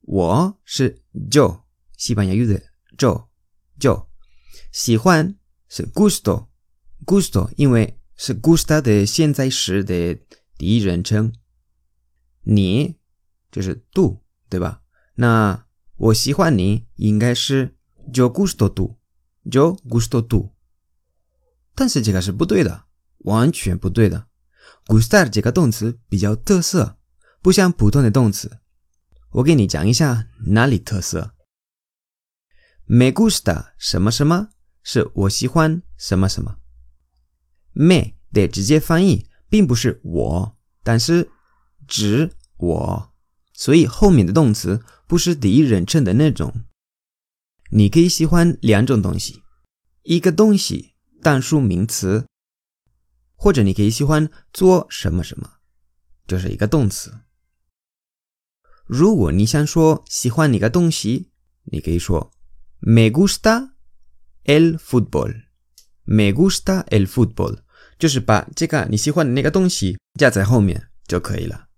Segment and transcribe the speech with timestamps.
[0.03, 1.63] 我是 yo，
[1.97, 2.63] 西班牙语的
[2.99, 4.07] yo，yo，
[4.71, 5.37] 喜欢
[5.69, 10.15] 是 gusto，gusto，因为是 gusta 的现在时的
[10.57, 11.33] 第一人称，
[12.43, 12.99] 你
[13.51, 14.83] 就是 tú，对吧？
[15.15, 15.67] 那
[15.97, 17.77] 我喜欢你应该是
[18.13, 19.00] yo gusto tú。
[19.45, 20.53] Yo gusto tú，
[21.75, 22.85] 但是这个是不对的，
[23.19, 24.27] 完全不对的。
[24.87, 26.99] gustar 这个动词比较特色，
[27.41, 28.61] 不像普通的动词。
[29.31, 31.35] 我给你讲一下哪里特色。
[32.87, 34.49] me gusta 什么什么
[34.83, 36.59] 是我喜欢什么什么。
[37.73, 41.31] me 的直接翻译并不是我，但是
[41.87, 43.13] 指我，
[43.53, 46.65] 所以后面的动词不是第一人称的那种。
[47.73, 49.43] 你可以喜欢两种东西，
[50.03, 52.27] 一个东西单数名词，
[53.37, 55.49] 或者你可以喜欢做什么什么，
[56.27, 57.21] 就是一个动词。
[58.87, 61.31] 如果你想说喜欢哪个东西，
[61.67, 62.33] 你可以说
[62.81, 63.71] me gusta
[64.47, 67.63] el fútbol，me gusta el fútbol，
[68.01, 71.69] 就是把这个你喜欢的那个东西加在后面就可以了。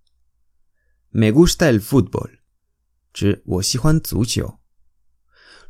[1.10, 2.30] me gusta el fútbol，
[3.12, 4.61] 指我喜欢足球。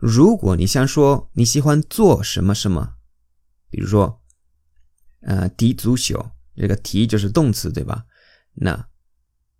[0.05, 2.97] 如果你想说你喜欢做什么什么，
[3.71, 4.21] 比如说，
[5.21, 8.05] 呃，踢足球，这个踢就是动词，对吧？
[8.55, 8.89] 那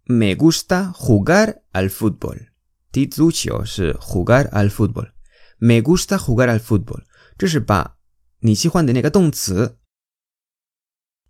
[0.03, 2.49] me gusta jugar al fútbol，
[2.91, 7.05] 踢足球是 jugar al fútbol，me gusta jugar al fútbol，
[7.39, 7.99] 这是把
[8.41, 9.79] 你喜欢的那个动词，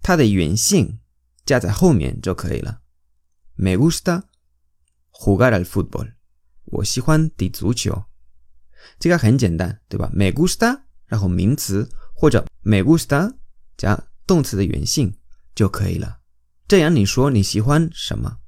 [0.00, 1.00] 它的原型
[1.44, 2.80] 加在后面就可以了。
[3.56, 4.22] me gusta
[5.10, 6.14] jugar al fútbol，
[6.64, 8.06] 我喜欢踢足球。
[8.98, 13.34] 这个很简单，对吧？me gusta，然后名词或者 me gusta
[13.76, 15.16] 加动词的原形
[15.54, 16.20] 就可以了。
[16.68, 18.38] 这样你说你喜欢什么？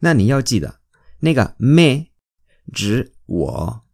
[0.00, 0.80] 那你要记得，
[1.20, 2.06] 那个 me
[2.72, 3.84] 指我。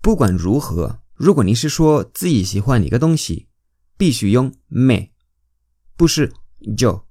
[0.00, 3.48] 不管如何，如果你是说自己喜欢一个东西，
[3.96, 5.10] 必须用 me，
[5.96, 7.04] 不是 yo，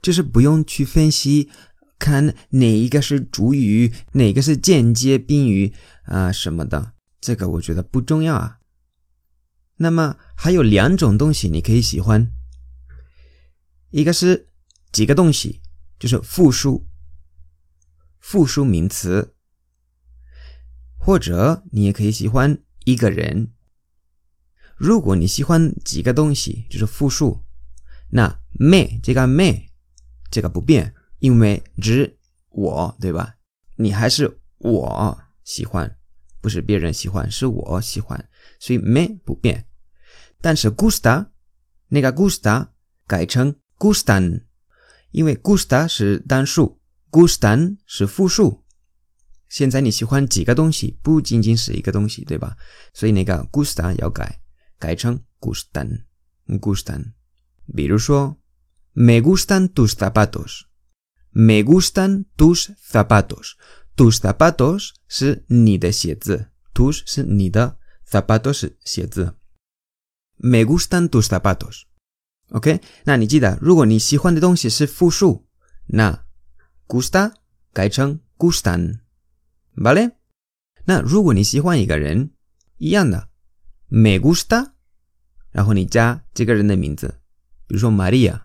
[0.00, 1.50] 就是不用去分析。
[1.98, 5.72] 看哪一个是主语，哪个是间接宾语
[6.04, 8.58] 啊什么的，这个我觉得不重要啊。
[9.76, 12.32] 那么还有两种东西你可以喜欢，
[13.90, 14.48] 一个是
[14.92, 15.60] 几个东西，
[15.98, 16.86] 就是复数，
[18.18, 19.34] 复数名词，
[20.98, 23.52] 或者你也可以喜欢一个人。
[24.76, 27.44] 如果你喜欢几个东西，就是复数，
[28.10, 29.68] 那 me 这个 me
[30.30, 30.94] 这个不变。
[31.26, 32.16] 因为只
[32.50, 33.34] 我，对吧？
[33.74, 35.98] 你还是我喜欢，
[36.40, 38.28] 不是别人喜欢，是我喜欢，
[38.60, 39.66] 所以 me 不变。
[40.40, 41.26] 但是 gusta
[41.88, 42.68] 那个 gusta
[43.08, 44.44] 改成 gustan，
[45.10, 48.64] 因为 gusta 是单数，gustan 是复数。
[49.48, 52.56] 现在你喜欢几个东西，不仅仅是一个东西，对吧？
[52.94, 54.40] 所以那个 gusta 要改，
[54.78, 57.14] 改成 gustan，gustan。
[57.74, 58.38] 比如说
[58.92, 60.60] ，me gustan tus zapatos。
[61.35, 63.53] Me gustan tus zapatos.
[63.95, 69.35] Tus zapatos 是你的鞋子，tus 是你的，zapatos 是鞋子。
[70.37, 71.83] Me gustan tus zapatos.
[72.49, 75.47] OK，那你记得，如果你喜欢的东西是复数，
[75.87, 76.25] 那
[76.87, 77.33] gusta
[77.71, 80.11] 改成 gustan，vale？
[80.85, 82.31] 那如果你喜欢一个人，
[82.77, 83.29] 一样的，
[83.87, 84.71] me gusta，
[85.51, 87.21] 然后你加这个人的名字，
[87.67, 88.41] 比如说 Maria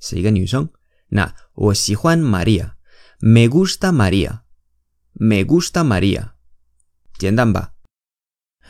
[0.00, 0.68] 是一个女生。
[1.13, 6.31] 那我喜欢 Maria，me gusta Maria，me gusta Maria，
[7.17, 7.73] 简单吧？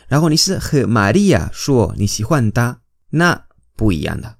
[0.07, 4.39] 然后你是和 Maria 说你喜欢她，那不一样的。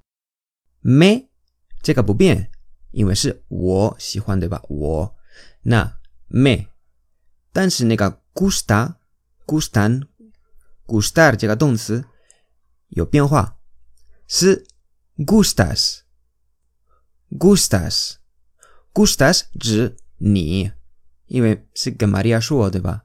[0.80, 1.28] me
[1.80, 2.50] 这个不变，
[2.90, 4.60] 因为是我喜欢，对吧？
[4.68, 5.16] 我
[5.62, 6.66] 那 me，
[7.52, 8.96] 但是那个 gusta、
[9.46, 10.08] gustan、
[10.86, 12.04] gustar 这个动词
[12.88, 13.58] 有变化，
[14.26, 14.66] 是
[15.18, 16.00] gustas、
[17.38, 18.16] gustas、
[18.92, 20.72] gustas 指你，
[21.26, 23.04] 因为是跟玛利亚说，对吧？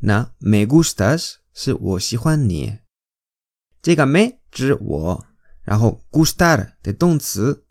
[0.00, 2.78] 那 me gustas 是我喜欢你，
[3.82, 5.26] 这个 me 指我，
[5.62, 7.66] 然后 gustar 的动词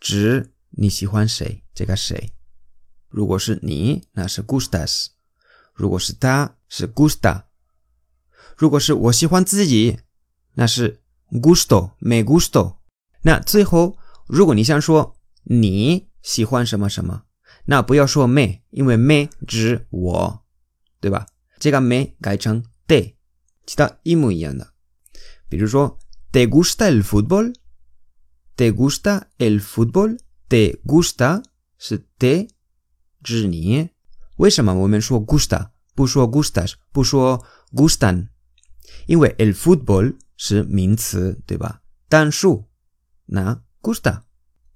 [0.00, 2.32] 指你喜欢谁，这个谁。
[3.08, 5.08] 如果是你，那是 gustas；
[5.72, 7.44] 如果是他，是 gusta；
[8.56, 10.00] 如果是我喜欢自己，
[10.54, 12.78] 那是 gusto，me gusto。
[13.22, 13.96] 那最后，
[14.26, 17.24] 如果你想说你喜欢什么什么，
[17.66, 20.44] 那不要说 me，因为 me 指我，
[21.00, 21.26] 对吧？
[21.58, 23.14] 这个 me 改成 te，
[23.66, 24.74] 其他一模一样的。
[25.48, 25.98] 比如说
[26.32, 31.42] ，te gusta el fútbol？te gusta el fútbol？te gusta
[31.78, 32.48] 是 te
[33.22, 33.90] 指你。
[34.36, 38.28] 为什么我们说 gusta 不说 gustas 不说 gustan？
[39.06, 41.82] 因为 el fútbol 是名词，对吧？
[42.08, 42.64] 单数，
[43.26, 44.22] 那 gusta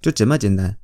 [0.02, 0.78] 就这么简单。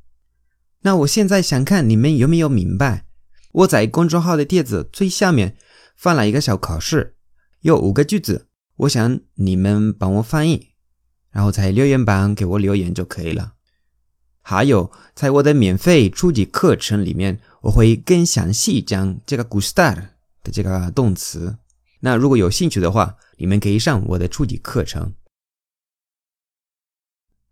[0.80, 3.04] 那我现在想看你们有没有明白？
[3.52, 5.56] 我在公众号的帖子最下面。
[5.96, 7.14] 放了一个小考试，
[7.60, 8.48] 有五个句子，
[8.78, 10.70] 我想你们帮我翻译，
[11.30, 13.52] 然后在留言板给我留言就可以了。
[14.42, 19.94] 还有，在我的免费初级课程里面，我会更详细讲这个 gustar
[20.42, 21.58] 的这个动词。
[22.00, 25.14] 那如果有兴趣的话，你们可以上我的初级课程。